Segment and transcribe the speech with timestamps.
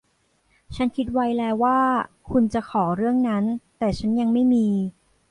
[0.75, 1.79] ฉันคิดไว้แล้วว่า
[2.29, 3.43] คุณจะขอเรื่องนั้น
[3.77, 4.67] แต่ฉันยังไม่มี